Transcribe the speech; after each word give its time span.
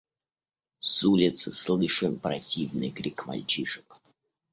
С 0.79 1.03
улицы 1.03 1.51
слышен 1.51 2.17
противный 2.17 2.89
крик 2.89 3.27
мальчишек. 3.27 3.99